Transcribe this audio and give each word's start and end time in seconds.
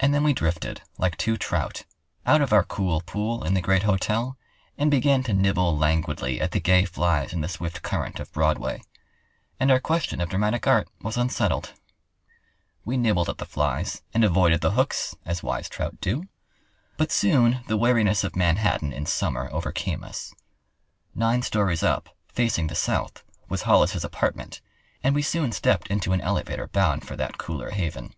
And 0.00 0.14
then 0.14 0.24
we 0.24 0.32
drifted, 0.32 0.80
like 0.96 1.18
two 1.18 1.36
trout, 1.36 1.84
out 2.24 2.40
of 2.40 2.50
our 2.50 2.64
cool 2.64 3.02
pool 3.02 3.44
in 3.44 3.52
the 3.52 3.60
great 3.60 3.82
hotel 3.82 4.38
and 4.78 4.90
began 4.90 5.22
to 5.24 5.34
nibble 5.34 5.76
languidly 5.76 6.40
at 6.40 6.52
the 6.52 6.60
gay 6.60 6.86
flies 6.86 7.34
in 7.34 7.42
the 7.42 7.48
swift 7.50 7.82
current 7.82 8.18
of 8.20 8.32
Broadway. 8.32 8.80
And 9.60 9.70
our 9.70 9.80
question 9.80 10.18
of 10.22 10.30
dramatic 10.30 10.66
art 10.66 10.88
was 11.02 11.18
unsettled. 11.18 11.74
We 12.86 12.96
nibbled 12.96 13.28
at 13.28 13.36
the 13.36 13.44
flies, 13.44 14.00
and 14.14 14.24
avoided 14.24 14.62
the 14.62 14.70
hooks, 14.70 15.14
as 15.26 15.42
wise 15.42 15.68
trout 15.68 16.00
do; 16.00 16.22
but 16.96 17.12
soon 17.12 17.62
the 17.68 17.76
weariness 17.76 18.24
of 18.24 18.34
Manhattan 18.34 18.94
in 18.94 19.04
summer 19.04 19.50
overcame 19.52 20.02
us. 20.02 20.32
Nine 21.14 21.42
stories 21.42 21.82
up, 21.82 22.16
facing 22.28 22.68
the 22.68 22.74
south, 22.74 23.22
was 23.46 23.64
Hollis's 23.64 24.04
apartment, 24.04 24.62
and 25.02 25.14
we 25.14 25.20
soon 25.20 25.52
stepped 25.52 25.88
into 25.88 26.14
an 26.14 26.22
elevator 26.22 26.66
bound 26.68 27.06
for 27.06 27.14
that 27.16 27.36
cooler 27.36 27.72
haven. 27.72 28.14